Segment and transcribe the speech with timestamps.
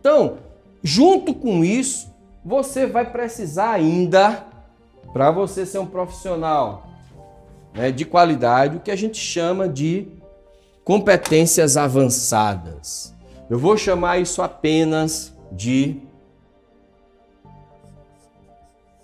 [0.00, 0.38] Então,
[0.82, 2.10] junto com isso,
[2.42, 4.46] você vai precisar ainda,
[5.12, 6.86] para você ser um profissional
[7.74, 10.08] né, de qualidade, o que a gente chama de
[10.84, 13.14] competências avançadas.
[13.48, 16.00] Eu vou chamar isso apenas de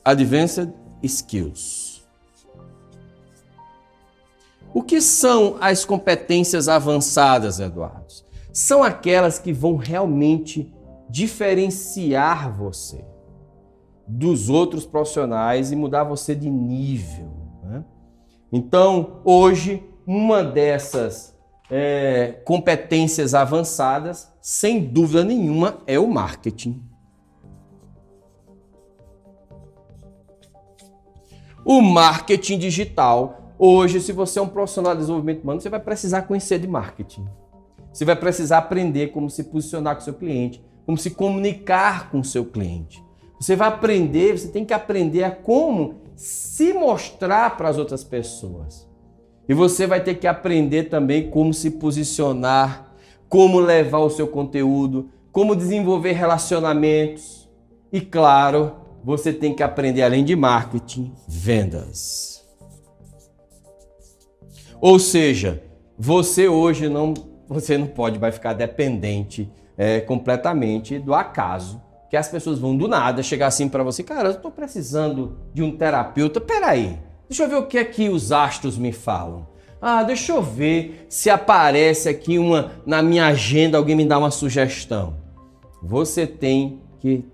[0.04, 2.06] Advanced Skills.
[4.73, 8.06] O que são as competências avançadas, Eduardo?
[8.52, 10.73] São aquelas que vão realmente
[11.09, 13.04] diferenciar você
[14.06, 17.30] dos outros profissionais e mudar você de nível.
[17.62, 17.84] Né?
[18.52, 21.35] Então, hoje, uma dessas
[21.70, 26.82] é, competências avançadas, sem dúvida nenhuma, é o marketing.
[31.65, 33.55] O marketing digital.
[33.59, 37.27] Hoje, se você é um profissional de desenvolvimento humano, você vai precisar conhecer de marketing.
[37.93, 42.45] Você vai precisar aprender como se posicionar com seu cliente, como se comunicar com seu
[42.45, 43.02] cliente.
[43.40, 48.85] Você vai aprender, você tem que aprender a como se mostrar para as outras pessoas.
[49.49, 52.93] E você vai ter que aprender também como se posicionar,
[53.29, 57.49] como levar o seu conteúdo, como desenvolver relacionamentos.
[57.93, 58.73] E claro,
[59.05, 62.45] você tem que aprender além de marketing, vendas.
[64.81, 65.62] Ou seja,
[65.99, 67.15] você hoje não,
[67.49, 71.81] você não pode vai ficar dependente é, completamente do acaso.
[72.09, 75.62] Que as pessoas vão do nada chegar assim para você, cara, eu estou precisando de
[75.62, 76.41] um terapeuta.
[76.41, 79.47] Peraí, deixa eu ver o que é que os astros me falam.
[79.81, 84.31] Ah, deixa eu ver se aparece aqui uma na minha agenda, alguém me dá uma
[84.31, 85.16] sugestão.
[85.83, 87.25] Você tem que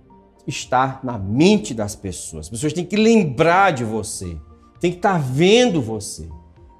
[0.46, 2.46] estar na mente das pessoas.
[2.46, 4.36] As pessoas têm que lembrar de você,
[4.80, 6.28] tem que estar vendo você.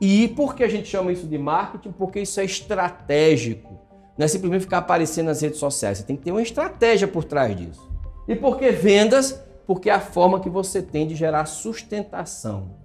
[0.01, 1.93] E por que a gente chama isso de marketing?
[1.93, 3.81] Porque isso é estratégico.
[4.19, 5.99] Não é simplesmente ficar aparecendo nas redes sociais.
[5.99, 7.89] Você tem que ter uma estratégia por trás disso.
[8.27, 9.41] E por que vendas?
[9.65, 12.82] Porque é a forma que você tem de gerar sustentação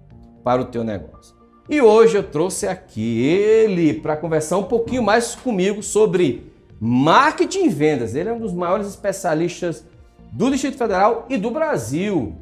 [0.48, 1.36] para o teu negócio.
[1.70, 7.70] E hoje eu trouxe aqui ele para conversar um pouquinho mais comigo sobre marketing e
[7.70, 8.16] vendas.
[8.16, 9.84] Ele é um dos maiores especialistas
[10.32, 12.34] do Distrito Federal e do Brasil.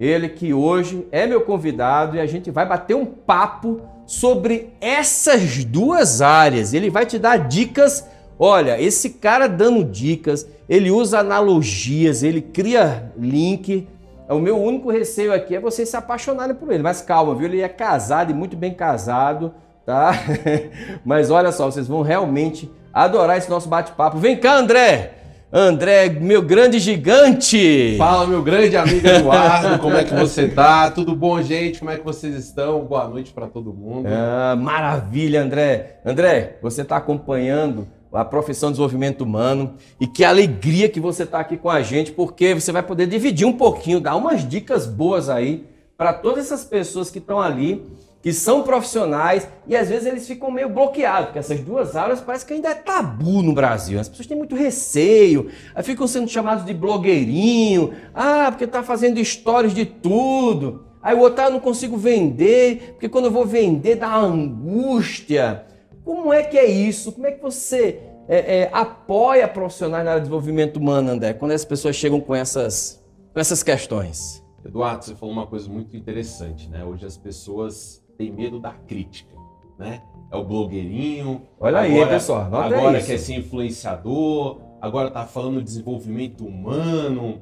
[0.00, 5.62] Ele que hoje é meu convidado e a gente vai bater um papo sobre essas
[5.62, 6.72] duas áreas.
[6.72, 8.08] Ele vai te dar dicas
[8.42, 13.86] Olha, esse cara dando dicas, ele usa analogias, ele cria link.
[14.30, 16.82] O meu único receio aqui é vocês se apaixonarem por ele.
[16.82, 17.46] Mas calma, viu?
[17.46, 19.52] Ele é casado e muito bem casado,
[19.84, 20.12] tá?
[21.04, 24.18] Mas olha só, vocês vão realmente adorar esse nosso bate-papo.
[24.18, 25.14] Vem cá, André!
[25.52, 27.96] André, meu grande gigante!
[27.98, 30.88] Fala, meu grande amigo Eduardo, como é que você tá?
[30.94, 31.80] Tudo bom, gente?
[31.80, 32.84] Como é que vocês estão?
[32.84, 34.06] Boa noite para todo mundo.
[34.08, 35.98] Ah, maravilha, André!
[36.06, 41.40] André, você está acompanhando a profissão de desenvolvimento humano e que alegria que você está
[41.40, 45.28] aqui com a gente, porque você vai poder dividir um pouquinho, dar umas dicas boas
[45.28, 45.66] aí
[45.96, 47.86] para todas essas pessoas que estão ali,
[48.22, 52.44] que são profissionais e às vezes eles ficam meio bloqueados, porque essas duas áreas parece
[52.44, 53.98] que ainda é tabu no Brasil.
[53.98, 55.50] As pessoas têm muito receio,
[55.82, 60.84] ficam sendo chamados de blogueirinho, ah, porque está fazendo stories de tudo.
[61.02, 65.64] Aí o outro, ah, eu não consigo vender, porque quando eu vou vender dá angústia.
[66.10, 67.12] Como é que é isso?
[67.12, 71.52] Como é que você é, é, apoia profissionais na área de desenvolvimento humano, André, quando
[71.52, 73.00] as pessoas chegam com essas,
[73.32, 74.44] com essas questões?
[74.64, 76.84] Eduardo, você falou uma coisa muito interessante, né?
[76.84, 79.32] Hoje as pessoas têm medo da crítica,
[79.78, 80.02] né?
[80.32, 81.42] É o blogueirinho.
[81.60, 82.52] Olha agora, aí, pessoal.
[82.56, 83.06] Agora isso.
[83.06, 87.40] quer ser influenciador, agora tá falando de desenvolvimento humano,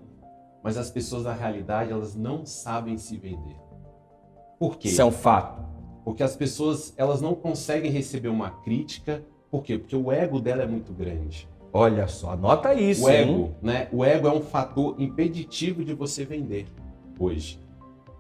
[0.63, 3.57] mas as pessoas na realidade elas não sabem se vender.
[4.59, 4.89] Por quê?
[4.89, 5.78] Isso é um fato.
[6.09, 9.23] Porque as pessoas elas não conseguem receber uma crítica.
[9.51, 9.77] Por quê?
[9.77, 11.47] Porque o ego dela é muito grande.
[11.71, 13.05] Olha só, anota isso.
[13.05, 13.55] O ego, hein?
[13.61, 13.89] né?
[13.93, 16.65] O ego é um fator impeditivo de você vender
[17.21, 17.61] hoje.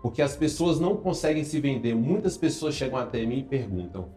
[0.02, 1.94] Porque as pessoas não conseguem se vender.
[1.94, 4.10] Muitas pessoas chegam até mim e perguntam: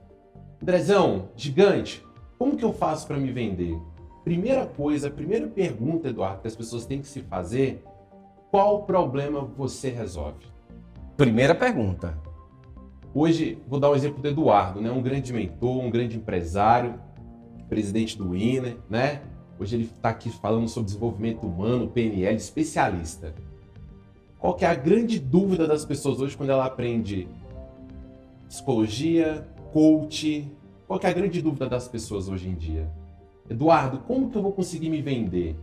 [0.61, 2.05] Andrezão, gigante,
[2.37, 3.79] como que eu faço para me vender?
[4.25, 7.81] Primeira coisa, primeira pergunta, Eduardo, que as pessoas têm que se fazer:
[8.51, 10.45] qual problema você resolve?
[11.15, 12.19] Primeira pergunta.
[13.13, 14.89] Hoje, vou dar um exemplo do Eduardo, né?
[14.89, 16.97] um grande mentor, um grande empresário,
[17.67, 19.21] presidente do INE, né?
[19.59, 23.35] Hoje ele está aqui falando sobre desenvolvimento humano, PNL, especialista.
[24.39, 27.27] Qual que é a grande dúvida das pessoas hoje quando ela aprende
[28.47, 30.49] psicologia, coach?
[30.87, 32.89] Qual que é a grande dúvida das pessoas hoje em dia?
[33.49, 35.57] Eduardo, como que eu vou conseguir me vender?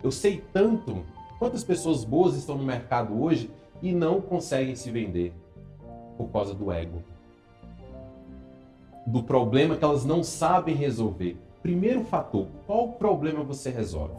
[0.00, 1.04] Eu sei tanto.
[1.40, 3.50] Quantas pessoas boas estão no mercado hoje
[3.82, 5.32] e não conseguem se vender
[6.16, 7.02] por causa do ego?
[9.06, 11.36] Do problema que elas não sabem resolver.
[11.62, 14.14] Primeiro fator, qual problema você resolve?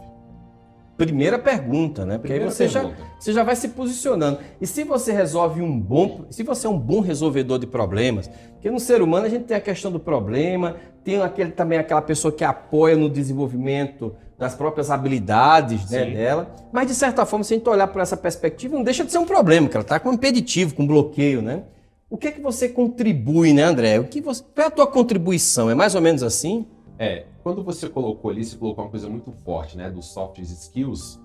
[0.98, 2.18] Primeira pergunta, né?
[2.18, 2.90] Porque Primeira aí você já,
[3.20, 4.40] você já vai se posicionando.
[4.62, 6.26] E se você resolve um bom.
[6.30, 9.58] Se você é um bom resolvedor de problemas, porque no ser humano a gente tem
[9.58, 14.90] a questão do problema, tem aquele, também aquela pessoa que apoia no desenvolvimento das próprias
[14.90, 16.52] habilidades né, dela.
[16.72, 19.18] Mas, de certa forma, se a gente olhar por essa perspectiva, não deixa de ser
[19.18, 21.64] um problema, que ela está com um impeditivo, com um bloqueio, né?
[22.16, 24.00] O que é que você contribui, né, André?
[24.00, 25.70] O que você, qual é a tua contribuição?
[25.70, 26.66] É mais ou menos assim?
[26.98, 29.92] É, quando você colocou ali, você colocou uma coisa muito forte, né?
[29.92, 31.20] Dos soft skills,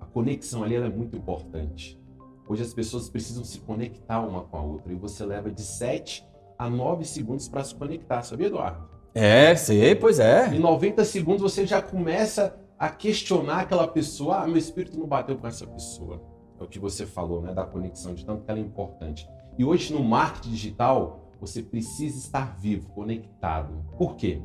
[0.00, 2.00] a conexão ali é muito importante.
[2.48, 6.26] Hoje as pessoas precisam se conectar uma com a outra e você leva de 7
[6.58, 8.88] a 9 segundos para se conectar, sabia, Eduardo?
[9.14, 10.54] É, sei, pois é.
[10.54, 14.38] Em 90 segundos você já começa a questionar aquela pessoa.
[14.38, 16.22] Ah, meu espírito não bateu com essa pessoa.
[16.58, 17.52] É o que você falou, né?
[17.52, 19.28] Da conexão, de tanto que ela é importante.
[19.58, 23.84] E hoje no marketing digital, você precisa estar vivo, conectado.
[23.96, 24.40] Por quê?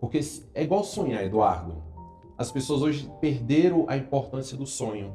[0.00, 0.20] Porque
[0.54, 1.82] é igual sonhar, Eduardo.
[2.36, 5.12] As pessoas hoje perderam a importância do sonho.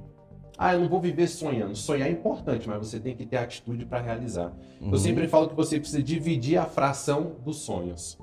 [0.57, 1.75] Ah, eu não vou viver sonhando.
[1.75, 4.53] Sonhar é importante, mas você tem que ter atitude para realizar.
[4.79, 4.91] Uhum.
[4.91, 8.19] Eu sempre falo que você precisa dividir a fração dos sonhos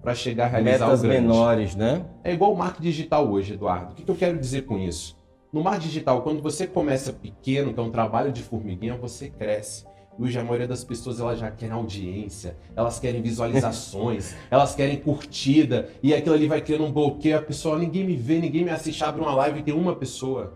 [0.00, 1.20] para chegar a realizar Metas o grande.
[1.20, 2.06] menores, né?
[2.22, 3.92] É igual o marketing digital hoje, Eduardo.
[3.92, 5.16] O que, que eu quero dizer com isso?
[5.52, 9.84] No marketing digital, quando você começa pequeno, que é um trabalho de formiguinha, você cresce.
[10.18, 15.88] Hoje a maioria das pessoas elas já querem audiência, elas querem visualizações, elas querem curtida,
[16.02, 17.36] e aquilo ali vai criando um bloqueio.
[17.36, 20.54] A pessoa, ninguém me vê, ninguém me assiste, abre uma live e tem uma pessoa.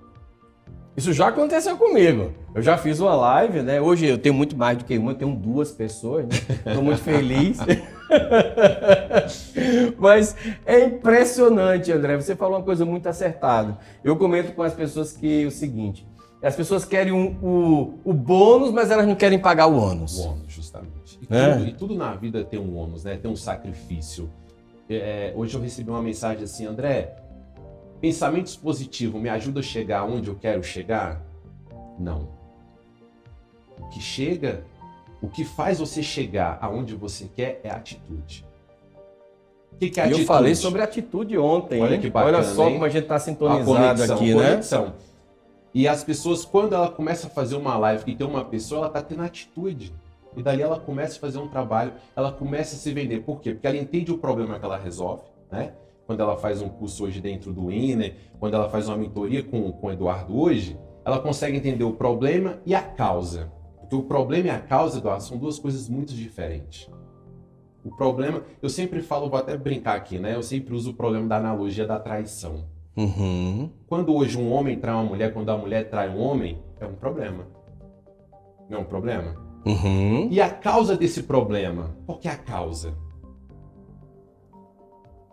[0.96, 2.32] Isso já aconteceu comigo.
[2.54, 3.80] Eu já fiz uma live, né?
[3.80, 6.30] Hoje eu tenho muito mais do que uma, eu tenho duas pessoas, né?
[6.66, 7.58] Estou muito feliz.
[9.98, 10.34] Mas
[10.66, 12.16] é impressionante, André.
[12.16, 13.78] Você falou uma coisa muito acertada.
[14.02, 16.04] Eu comento com as pessoas que o seguinte:
[16.42, 20.18] as pessoas querem um, o, o bônus, mas elas não querem pagar o ônus.
[20.18, 21.18] O ônus, justamente.
[21.20, 21.54] E, é.
[21.54, 23.16] tudo, e tudo, na vida tem um ônus, né?
[23.16, 24.30] Tem um sacrifício.
[24.88, 27.16] É, hoje eu recebi uma mensagem assim, André,
[28.00, 31.20] pensamentos positivos me ajudam a chegar onde eu quero chegar?
[31.98, 32.28] Não.
[33.80, 34.64] O que chega,
[35.20, 38.46] o que faz você chegar aonde você quer é atitude.
[39.72, 40.22] O que, que é atitude?
[40.22, 41.82] Eu falei sobre atitude ontem.
[41.82, 42.74] Olha, que bacana, Olha só hein?
[42.74, 44.50] como a gente está sintonizado conexão, aqui, né?
[44.50, 44.94] Conexão.
[45.78, 48.86] E as pessoas, quando ela começa a fazer uma live e tem uma pessoa, ela
[48.88, 49.94] está tendo atitude.
[50.36, 53.20] E daí ela começa a fazer um trabalho, ela começa a se vender.
[53.20, 53.52] Por quê?
[53.52, 55.22] Porque ela entende o problema que ela resolve,
[55.52, 55.74] né?
[56.04, 59.70] Quando ela faz um curso hoje dentro do INE, quando ela faz uma mentoria com,
[59.70, 63.48] com o Eduardo hoje, ela consegue entender o problema e a causa.
[63.78, 66.90] Porque o problema e a causa, Eduardo, são duas coisas muito diferentes.
[67.84, 70.34] O problema, eu sempre falo, vou até brincar aqui, né?
[70.34, 72.64] Eu sempre uso o problema da analogia da traição.
[72.98, 73.70] Uhum.
[73.86, 76.94] Quando hoje um homem trai uma mulher, quando a mulher trai um homem, é um
[76.94, 77.46] problema.
[78.68, 79.36] Não é um problema?
[79.64, 80.28] Uhum.
[80.32, 81.96] E a causa desse problema?
[82.04, 82.92] Qual que é a causa?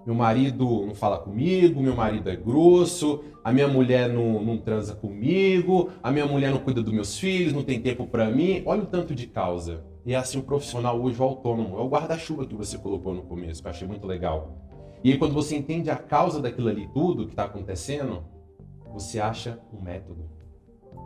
[0.05, 4.93] Meu marido não fala comigo, meu marido é grosso, a minha mulher não, não transa
[4.93, 8.61] comigo, a minha mulher não cuida dos meus filhos, não tem tempo para mim.
[8.67, 9.83] Olha o tanto de causa.
[10.05, 13.23] E é assim o profissional hoje, o autônomo, é o guarda-chuva que você colocou no
[13.23, 14.64] começo, que eu achei muito legal.
[15.05, 18.23] E aí, quando você entende a causa daquilo ali tudo que está acontecendo,
[18.91, 20.27] você acha um método.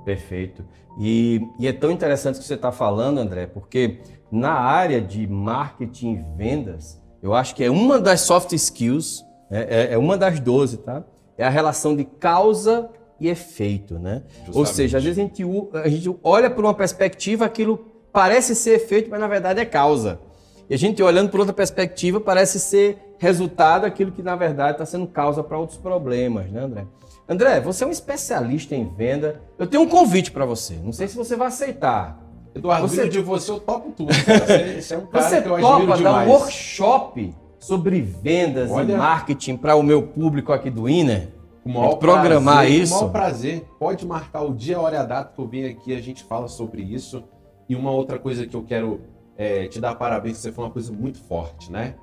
[0.05, 0.63] Perfeito.
[0.97, 3.99] E, e é tão interessante o que você está falando, André, porque
[4.31, 9.21] na área de marketing e vendas, eu acho que é uma das soft skills,
[9.51, 9.67] né?
[9.69, 11.03] é, é, uma das 12, tá?
[11.37, 14.23] É a relação de causa e efeito, né?
[14.29, 14.57] Justamente.
[14.57, 15.43] Ou seja, às vezes a gente,
[15.73, 20.21] a gente olha por uma perspectiva, aquilo parece ser efeito, mas na verdade é causa.
[20.69, 24.85] E a gente olhando por outra perspectiva, parece ser resultado aquilo que na verdade está
[24.85, 26.87] sendo causa para outros problemas, né, André?
[27.27, 29.39] André, você é um especialista em venda.
[29.59, 30.73] Eu tenho um convite para você.
[30.83, 32.19] Não sei se você vai aceitar.
[32.55, 33.07] Eduardo, você...
[33.07, 34.11] de você eu topo tudo.
[34.11, 38.93] Você, você é um cara você que eu topa dar um workshop sobre vendas Olha...
[38.93, 41.29] e marketing para o meu público aqui do Inner?
[41.63, 42.93] Com maior programar prazer, isso.
[42.93, 43.65] Com o maior prazer.
[43.77, 46.23] Pode marcar o dia, a hora e a data que eu venho aqui, a gente
[46.23, 47.23] fala sobre isso.
[47.67, 49.01] E uma outra coisa que eu quero
[49.37, 51.93] é, te dar parabéns, você foi uma coisa muito forte, né?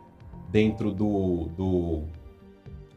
[0.50, 2.02] Dentro do, do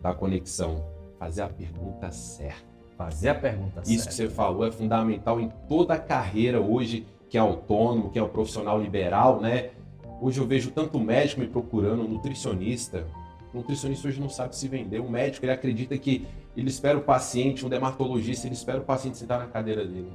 [0.01, 0.84] da conexão.
[1.18, 2.70] Fazer a pergunta certa.
[2.98, 3.91] Fazer a pergunta certa.
[3.91, 8.20] Isso que você falou é fundamental em toda a carreira hoje, que é autônomo, que
[8.20, 9.72] é um profissional liberal, né?
[10.22, 13.06] Hoje eu vejo tanto médico me procurando, nutricionista.
[13.53, 15.00] O nutricionista hoje não sabe se vender.
[15.00, 19.18] O médico ele acredita que ele espera o paciente, um dermatologista, ele espera o paciente
[19.18, 20.12] sentar na cadeira dele.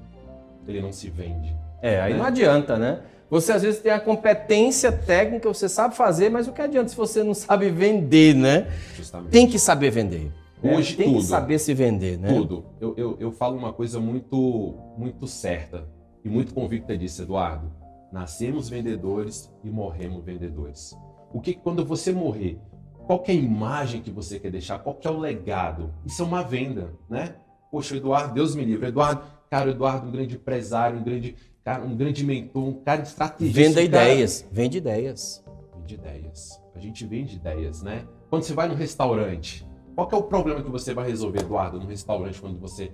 [0.67, 1.57] Ele não se vende.
[1.81, 2.19] É, aí né?
[2.19, 3.00] não adianta, né?
[3.31, 6.97] Você às vezes tem a competência técnica, você sabe fazer, mas o que adianta se
[6.97, 8.69] você não sabe vender, né?
[8.97, 9.31] Justamente.
[9.31, 10.31] Tem que saber vender.
[10.62, 10.76] né?
[10.76, 11.19] Hoje tem tudo.
[11.21, 12.28] que saber se vender, né?
[12.28, 12.64] Tudo.
[12.81, 15.85] Eu, eu, eu falo uma coisa muito, muito certa
[16.25, 17.71] e muito convicta disso, Eduardo.
[18.12, 20.97] Nascemos vendedores e morremos vendedores.
[21.33, 22.59] O que quando você morrer,
[23.07, 24.78] qual é a imagem que você quer deixar?
[24.78, 25.93] Qual que é o legado?
[26.07, 27.35] Isso é uma venda, né?
[27.71, 28.87] Poxa, Eduardo, Deus me livre.
[28.87, 33.02] Eduardo, cara, o Eduardo, um grande empresário, um grande, cara, um grande mentor, um cara
[33.02, 33.60] estrategista.
[33.60, 35.44] Venda um cara- ideias, vende ideias.
[35.78, 36.60] Vende ideias.
[36.74, 38.04] A gente vende ideias, né?
[38.30, 41.86] Quando você vai no restaurante, qual é o problema que você vai resolver, Eduardo, no
[41.86, 42.90] restaurante quando você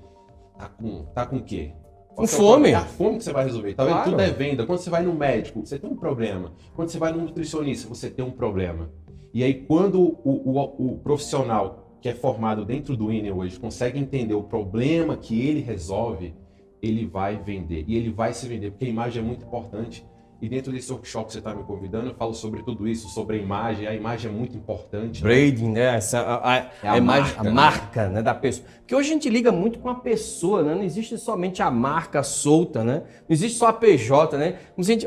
[0.59, 1.73] tá com, tá com o quê?
[2.15, 2.71] Com é fome.
[2.71, 3.73] É a fome que você vai resolver.
[3.75, 3.93] Tá vendo?
[3.95, 4.11] Claro.
[4.11, 4.67] Tudo é venda.
[4.67, 6.53] Quando você vai no médico, você tem um problema.
[6.75, 8.91] Quando você vai no nutricionista, você tem um problema.
[9.33, 13.99] E aí, quando o, o- o profissional que é formado dentro do INE hoje consegue
[13.99, 16.35] entender o problema que ele resolve,
[16.83, 17.85] ele vai vender.
[17.87, 20.05] E ele vai se vender, porque a imagem é muito importante.
[20.43, 23.37] E dentro desse workshop que você está me convidando, eu falo sobre tudo isso, sobre
[23.37, 23.87] a imagem.
[23.87, 25.23] A imagem é muito importante.
[25.23, 25.29] né?
[25.29, 25.97] Branding, né?
[25.97, 27.51] Essa, a, a- É a a imagem, marca, a né?
[27.51, 28.67] marca né, da pessoa.
[28.79, 30.75] Porque hoje a gente liga muito com a pessoa, né?
[30.75, 33.03] Não existe somente a marca solta, né?
[33.29, 34.57] Não existe só a PJ, né?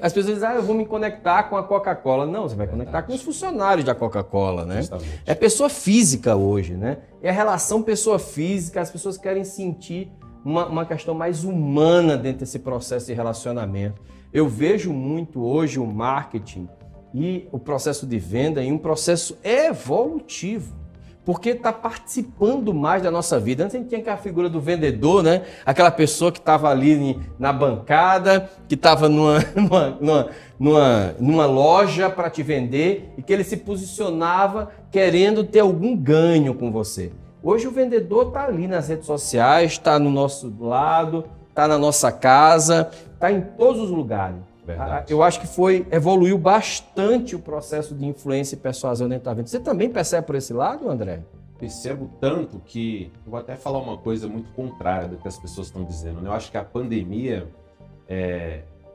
[0.04, 2.28] As pessoas dizem, ah, eu vou me conectar com a Coca-Cola.
[2.28, 4.78] Não, você vai conectar com os funcionários da Coca-Cola, né?
[4.78, 5.22] Justamente.
[5.25, 7.00] É pessoa física hoje, né?
[7.24, 10.12] É a relação pessoa física, as pessoas querem sentir
[10.46, 14.00] uma, uma questão mais humana dentro desse processo de relacionamento.
[14.34, 16.68] Eu vejo muito hoje o marketing
[17.13, 20.82] e o processo de venda em um processo evolutivo.
[21.24, 23.63] Porque está participando mais da nossa vida.
[23.63, 25.44] Antes a gente tinha aquela figura do vendedor, né?
[25.63, 32.30] Aquela pessoa que estava ali na bancada, que estava numa, numa, numa, numa loja para
[32.30, 37.13] te vender e que ele se posicionava querendo ter algum ganho com você.
[37.42, 42.12] Hoje o vendedor está ali nas redes sociais, está no nosso lado, está na nossa
[42.12, 44.38] casa, está em todos os lugares.
[44.65, 44.91] Verdade.
[44.91, 49.33] Ah, Eu acho que foi evoluiu bastante o processo de influência e persuasão dentro da
[49.33, 49.48] venda.
[49.48, 51.22] Você também percebe por esse lado, André?
[51.60, 55.67] percebo tanto que eu vou até falar uma coisa muito contrária do que as pessoas
[55.67, 56.19] estão dizendo.
[56.19, 56.27] Né?
[56.27, 57.48] Eu acho que a pandemia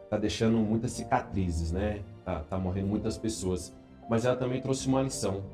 [0.05, 2.01] está deixando muitas cicatrizes, né?
[2.27, 3.75] Tá, tá morrendo muitas pessoas,
[4.11, 5.45] mas ela também trouxe uma lição,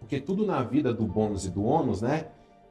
[0.00, 2.28] porque tudo na vida do bônus e do ônus, né?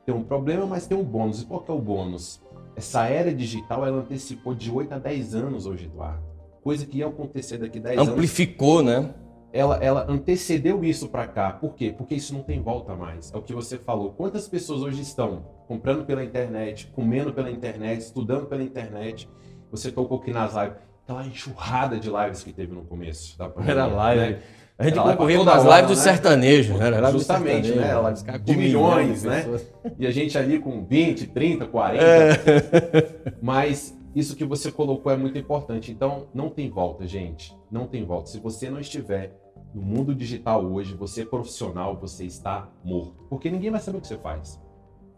[0.08, 1.44] Tem um problema, mas tem um bônus.
[1.44, 2.42] E qual que é o bônus?
[2.76, 6.24] Essa era digital ela antecipou de 8 a 10 anos hoje, Eduardo.
[6.62, 9.14] Coisa que ia acontecer daqui a 10 anos Amplificou, né?
[9.54, 11.52] ela, ela antecedeu isso para cá.
[11.52, 11.94] Por quê?
[11.96, 13.32] Porque isso não tem volta mais.
[13.32, 14.12] É o que você falou.
[14.12, 19.30] Quantas pessoas hoje estão comprando pela internet, comendo pela internet, estudando pela internet?
[19.70, 20.78] Você tocou aqui nas lives.
[21.04, 23.74] Aquela enxurrada de lives que teve no começo da pandemia.
[23.74, 24.34] Era live.
[24.34, 24.42] né?
[24.78, 26.12] A gente concorria das hora, lives do né?
[26.12, 26.88] sertanejo, né?
[26.88, 28.24] Era do Justamente, sertanejo, né?
[28.26, 29.42] caras De com milhões, né?
[29.42, 29.74] pessoas.
[30.00, 33.36] E a gente ali com 20, 30, 40.
[33.42, 35.92] Mas isso que você colocou é muito importante.
[35.92, 37.56] Então, não tem volta, gente.
[37.72, 38.30] Não tem volta.
[38.30, 39.32] Se você não estiver
[39.74, 43.26] no mundo digital hoje, você é profissional, você está morto.
[43.30, 44.60] Porque ninguém vai saber o que você faz.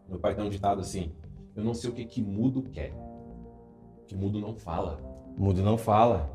[0.07, 1.11] Meu pai tem um ditado assim:
[1.55, 2.93] Eu não sei o que, que mudo quer.
[4.05, 4.99] Que mudo não fala.
[5.37, 6.29] Mudo não fala.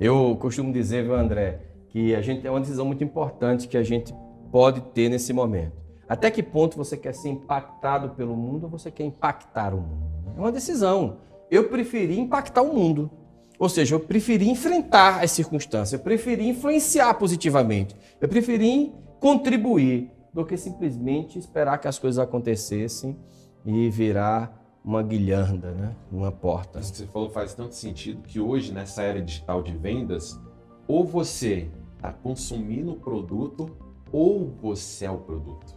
[0.00, 1.60] Eu costumo dizer, viu, André,
[1.92, 4.14] que a gente é uma decisão muito importante que a gente
[4.50, 5.76] pode ter nesse momento.
[6.08, 10.32] Até que ponto você quer ser impactado pelo mundo ou você quer impactar o mundo?
[10.34, 11.18] É uma decisão.
[11.50, 13.10] Eu preferi impactar o mundo.
[13.58, 20.44] Ou seja, eu preferi enfrentar as circunstâncias, eu preferi influenciar positivamente, eu preferi contribuir do
[20.44, 23.16] que simplesmente esperar que as coisas acontecessem
[23.64, 25.94] e virar uma guilhanda, né?
[26.10, 26.80] Uma porta.
[26.80, 30.40] Isso que você falou faz tanto sentido que hoje, nessa era digital de vendas,
[30.88, 31.70] ou você
[32.02, 33.70] está consumindo o produto
[34.10, 35.76] ou você é o produto.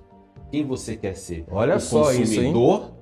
[0.50, 1.46] Quem você quer ser?
[1.52, 2.94] Olha o só isso, consumidor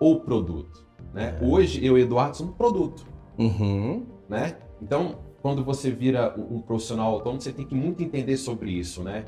[0.00, 0.84] ou o produto?
[1.12, 1.38] Né?
[1.40, 3.06] Hoje, eu e Eduardo somos produto.
[3.38, 4.06] Uhum.
[4.28, 4.56] né?
[4.82, 9.24] Então, quando você vira um profissional autônomo, você tem que muito entender sobre isso, né?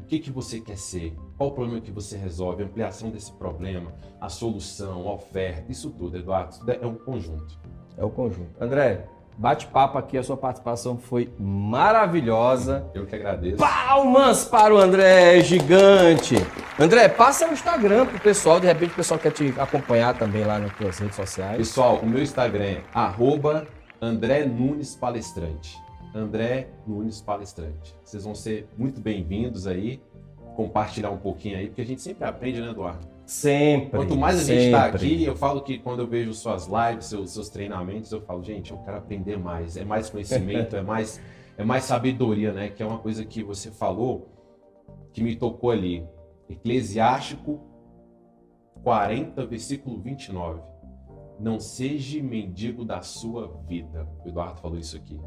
[0.00, 1.14] O que, que você quer ser?
[1.38, 2.62] Qual o problema que você resolve?
[2.62, 7.58] A ampliação desse problema, a solução, a oferta, isso tudo, Eduardo, isso é um conjunto.
[7.96, 8.50] É o conjunto.
[8.60, 12.86] André, bate-papo aqui, a sua participação foi maravilhosa.
[12.94, 13.56] Eu que agradeço.
[13.56, 16.36] Palmas para o André, gigante.
[16.78, 20.58] André, passa o Instagram pro pessoal, de repente o pessoal quer te acompanhar também lá
[20.58, 21.56] nas suas redes sociais.
[21.56, 23.66] Pessoal, o meu Instagram é arroba
[24.00, 25.76] André Nunes Palestrante.
[26.14, 27.94] André Nunes Palestrante.
[28.04, 30.00] Vocês vão ser muito bem-vindos aí,
[30.54, 33.13] compartilhar um pouquinho aí, porque a gente sempre aprende, né, Eduardo?
[33.26, 33.98] Sempre.
[33.98, 34.96] Quanto mais a gente está sempre.
[34.96, 38.70] aqui, eu falo que quando eu vejo suas lives, seus, seus treinamentos, eu falo, gente,
[38.70, 39.76] eu quero aprender mais.
[39.76, 41.20] É mais conhecimento, é mais
[41.56, 42.68] é mais sabedoria, né?
[42.68, 44.28] Que é uma coisa que você falou
[45.12, 46.06] que me tocou ali.
[46.48, 47.60] Eclesiástico
[48.82, 50.60] 40, versículo 29.
[51.40, 54.06] não seja mendigo da sua vida.
[54.24, 55.18] O Eduardo falou isso aqui.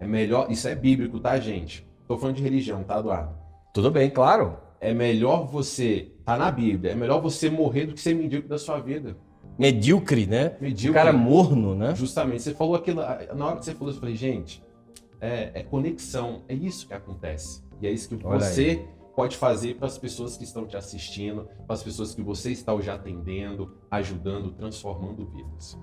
[0.00, 1.86] É melhor, isso é bíblico, tá, gente?
[2.08, 3.36] Tô falando de religião, tá, Eduardo?
[3.72, 4.58] Tudo bem, claro.
[4.84, 8.58] É melhor você, tá na Bíblia, é melhor você morrer do que ser mendigo da
[8.58, 9.16] sua vida.
[9.58, 10.56] Medíocre, né?
[10.60, 10.90] Medíocre.
[10.90, 11.94] O cara morno, né?
[11.94, 12.42] Justamente.
[12.42, 13.00] Você falou aquilo,
[13.34, 14.62] na hora que você falou, eu falei, gente,
[15.22, 17.62] é, é conexão, é isso que acontece.
[17.80, 18.88] E é isso que Olha você aí.
[19.16, 22.78] pode fazer para as pessoas que estão te assistindo, para as pessoas que você está
[22.80, 25.78] já atendendo, ajudando, transformando vidas.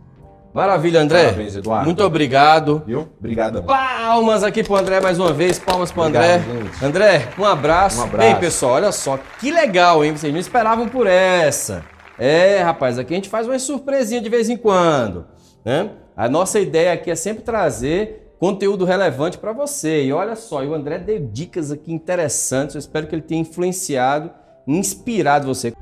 [0.54, 1.26] Maravilha, André.
[1.26, 1.86] Parabéns, Eduardo.
[1.86, 2.84] Muito obrigado.
[2.86, 3.08] Viu?
[3.20, 3.64] Obrigado.
[3.64, 5.58] Palmas aqui pro André mais uma vez.
[5.58, 6.40] Palmas pro André.
[6.40, 6.86] Gente.
[6.86, 8.02] André, um abraço.
[8.02, 8.30] Um abraço.
[8.30, 10.16] Bem, pessoal, olha só que legal, hein?
[10.16, 11.84] Vocês não esperavam por essa.
[12.20, 15.26] É, rapaz, aqui a gente faz uma surpresinha de vez em quando,
[15.66, 15.90] né?
[16.16, 20.04] A nossa ideia aqui é sempre trazer conteúdo relevante para você.
[20.04, 22.76] E olha só, e o André deu dicas aqui interessantes.
[22.76, 24.30] Eu espero que ele tenha influenciado,
[24.68, 25.74] inspirado você.